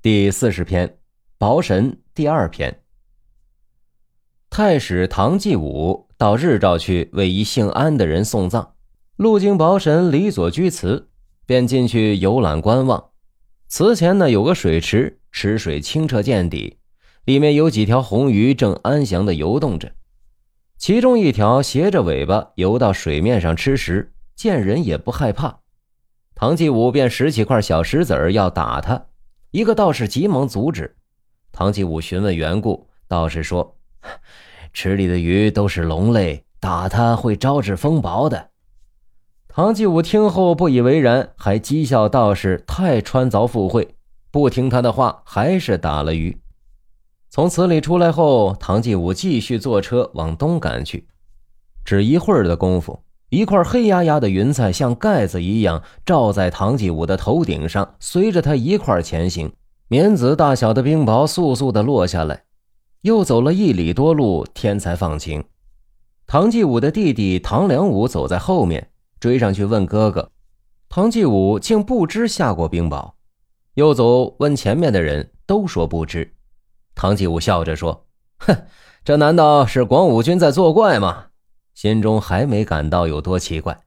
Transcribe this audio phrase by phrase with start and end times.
[0.00, 0.98] 第四十篇，
[1.38, 2.82] 薄神第二篇。
[4.48, 8.74] 太史唐继武到日照去为一姓安的人送葬，
[9.16, 11.08] 路经薄神李左居祠，
[11.46, 13.10] 便进去游览观望。
[13.66, 16.78] 祠前呢有个水池，池水清澈见底，
[17.24, 19.94] 里面有几条红鱼正安详的游动着，
[20.76, 25.58] 其中一条斜着尾巴游到水面上吃食，见人也不害怕。
[26.36, 29.06] 唐继武便拾起块小石子儿要打它。
[29.50, 30.94] 一个道士急忙阻止，
[31.52, 33.78] 唐继武询问缘故，道士说
[34.74, 38.50] ：“池里的鱼都是龙类，打它会招致风雹的。”
[39.48, 43.96] 唐继武听后不以为然，还讥笑道士太穿凿附会，
[44.30, 46.38] 不听他的话，还是打了鱼。
[47.30, 51.08] 从祠里出来后，唐继武继续坐车往东赶去，
[51.86, 53.02] 只一会儿的功夫。
[53.30, 59.52] 一块黑压压的云彩像盖子一样罩在唐继武的头顶上，随着他一块前行，
[59.88, 62.44] 棉子大小的冰雹簌簌地落下来。
[63.02, 65.44] 又走了一里多路，天才放晴。
[66.26, 68.90] 唐继武的弟弟唐良武走在后面，
[69.20, 70.30] 追上去问哥哥，
[70.88, 73.12] 唐继武竟不知下过冰雹。
[73.74, 76.34] 又走问前面的人，都说不知。
[76.94, 78.06] 唐继武笑着说
[78.40, 78.56] ：“哼，
[79.04, 81.26] 这难道是广武军在作怪吗？”
[81.78, 83.84] 心中还没感到有多奇怪。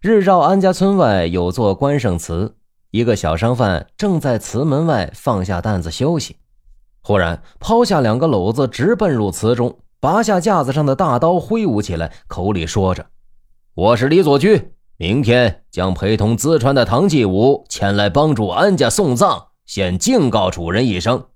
[0.00, 2.54] 日照安家村外有座关圣祠，
[2.92, 6.36] 一个小商贩正在祠门外放下担子休息，
[7.00, 13.06] 忽然抛下两个篓子，直奔入祠中，拔下架子上的大刀挥舞起来，口里说着
[13.74, 21.26] ：“我是李左居，明天将陪同淄川的唐继武前来帮助安家送葬，先敬告主人一声。”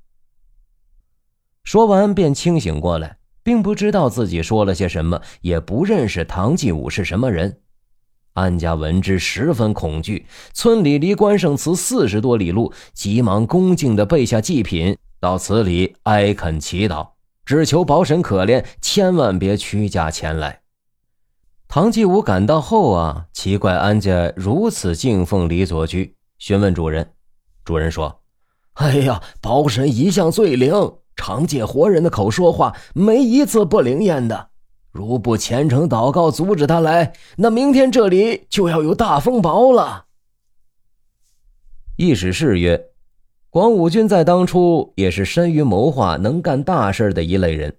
[1.64, 3.16] 说完便清醒过来。
[3.42, 7.58] 并不知道自己说了些什么，也不认识唐继武是什么人。
[8.34, 17.10] 安家闻之十分恐惧，村里离关圣祠四十多里路，急忙恭敬地备下祭品，到祠里哀恳祈祷，
[17.44, 20.60] 只求保神可怜，千万别屈驾前来。
[21.68, 27.12] 唐继武赶到后啊，奇怪安家如此敬奉李左居，询问主人，
[27.64, 28.22] 主人说
[28.74, 30.72] ：“哎呀，保神一向最灵。”
[31.16, 34.48] 常借活人的口说话，没一次不灵验的。
[34.90, 40.04] 如不虔诚祷告阻止他来，那明天这里就要有大风雹了。
[41.96, 42.88] 意史是曰：
[43.48, 47.76] 广武军在当初也是深于谋划、能干大事的一类人，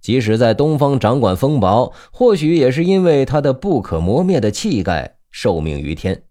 [0.00, 6.24] 即使在东方掌管风雹，或许也是因为他的不可磨灭的气概，受命于天。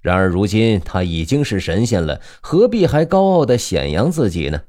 [0.00, 4.62] 然而如今他已经是神仙了，何必还高傲的显扬自己呢？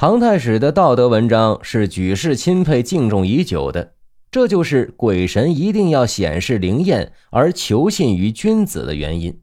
[0.00, 3.94] 唐太史的道德文章是举世钦佩、敬重已久的，
[4.30, 9.36] 这就是鬼神一定要显示灵验而求信于君子的原因。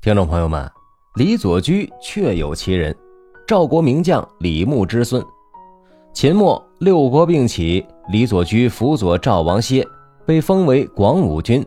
[0.00, 0.68] 听众朋友们，
[1.14, 2.92] 李左居确有其人，
[3.46, 5.24] 赵国名将李牧之孙。
[6.12, 9.86] 秦末六国并起，李左居辅佐赵王歇，
[10.26, 11.64] 被封为广武君。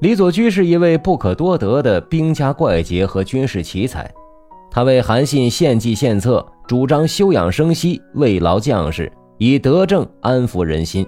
[0.00, 4.08] 李左居是一位不可多得的兵家怪杰和军事奇才，
[4.70, 6.46] 他为韩信献计献策。
[6.66, 11.04] 主张休养生息，慰劳将士，以德政安抚人心；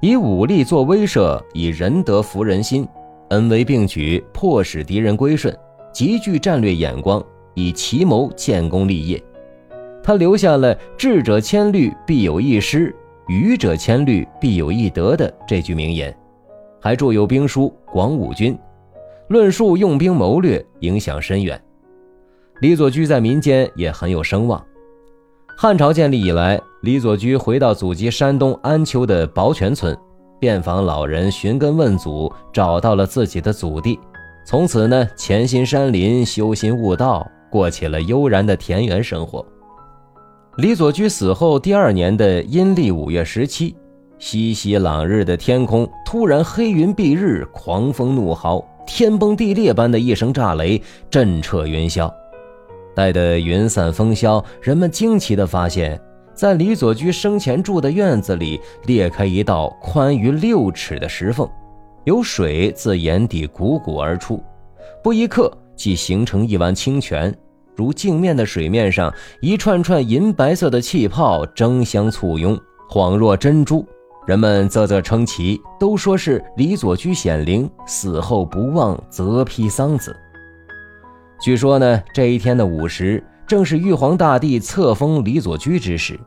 [0.00, 2.86] 以武力作威慑，以仁德服人心。
[3.30, 5.56] 恩威并举，迫使敌人归顺，
[5.92, 7.20] 极具战略眼光，
[7.54, 9.20] 以奇谋建功立业。
[10.04, 12.92] 他留下了“智者千虑，必有一失；
[13.26, 16.16] 愚者千虑，必有一得”的这句名言，
[16.80, 18.54] 还著有兵书《广武军》，
[19.28, 21.60] 论述用兵谋略，影响深远。
[22.60, 24.62] 李左居在民间也很有声望。
[25.56, 29.96] 汉朝建立以来，李左居回到祖籍山东安丘的保全村，
[30.38, 33.98] 遍访老人，寻根问祖，找到了自己的祖地。
[34.46, 39.44] 从此呢，潜心山林，修心悟道，过起了悠然的田园生活。
[40.56, 43.74] 李左居死后第二年的阴历五月十七，
[44.18, 52.10] 熙熙朗日的天空突然黑云蔽日，狂风怒号，天崩地裂般的一声炸雷，震彻云霄。
[53.00, 55.98] 待的云散风消，人们惊奇地发现，
[56.34, 61.48] 在李左居生前住的院子里裂开一道宽于六尺的石缝，
[62.04, 64.38] 有水自眼底汩汩而出。
[65.02, 67.34] 不一刻，即形成一湾清泉，
[67.74, 69.10] 如镜面的水面上，
[69.40, 72.54] 一串串银白色的气泡争相簇拥，
[72.90, 73.82] 恍若珍珠。
[74.26, 80.14] 人们啧啧称奇，都说是李左居显灵，死后不忘择披桑梓。
[81.40, 86.20] 据说呢，这一天的午时，正是玉皇大帝册封李左居之时。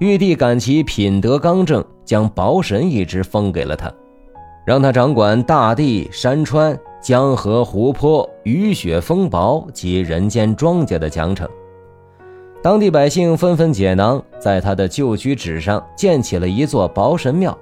[0.00, 3.92] 玉帝感其品德刚正，将保神一职封给了他。
[4.66, 11.46] 让他掌管大地、山川、江河、湖泊、雨雪风雹及人间庄稼的奖惩。
[12.60, 17.56] 当地百姓纷纷解囊，在他的旧居址上建起了一座保神庙。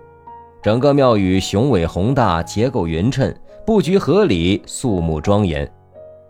[0.62, 3.34] 整个庙宇雄伟宏大，结构匀称，
[3.66, 5.70] 布局合理，肃穆庄严。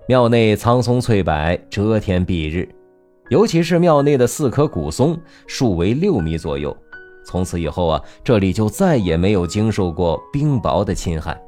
[0.08, 2.68] 庙内苍松翠柏，遮天蔽日，
[3.28, 5.16] 尤其是庙内的四棵古松，
[5.46, 6.76] 树为六米左右。
[7.24, 11.40] 从此以后啊，这里就再也没有经受过冰雹的侵害。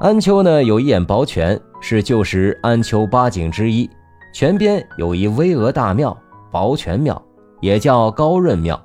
[0.00, 3.88] 安丘呢，有一眼宝泉，是旧时安丘八景之一。
[4.32, 6.16] 泉边有一巍峨大庙——
[6.50, 7.20] 宝泉庙，
[7.60, 8.80] 也叫高润庙。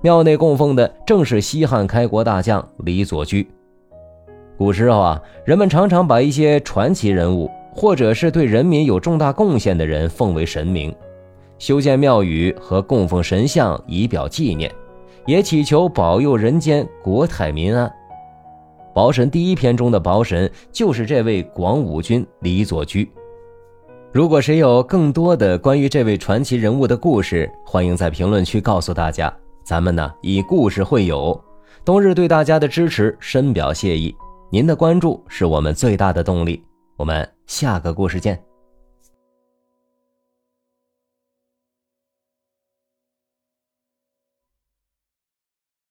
[0.00, 3.48] 庙内供奉的正是西汉开国大将李左驹。
[4.58, 10.94] 古时候啊，人们常常把一些传奇人物，或者是对人民有重大贡献的人奉为神明，
[11.58, 14.70] 修建庙宇和供奉神像以表纪念，
[15.26, 17.90] 也祈求保佑人间国泰民安。
[18.92, 23.08] 保神第一篇中的保神就是这位广武君李左驹。
[24.12, 29.32] 如果谁有更多的关于这位传奇人物的故事，欢迎在评论区告诉大家。
[29.62, 31.40] 咱们呢以故事会友，
[31.84, 34.12] 冬日对大家的支持深表谢意。
[34.50, 36.60] 您的关注是我们最大的动力。
[36.96, 38.49] 我们下个故事见。